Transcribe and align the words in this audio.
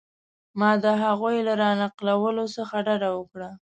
ما 0.59 0.71
د 0.83 0.85
هغوی 1.03 1.37
له 1.47 1.53
را 1.61 1.69
نقلولو 1.81 2.45
څخه 2.55 2.75
ډډه 2.85 3.09
وکړه. 3.17 3.49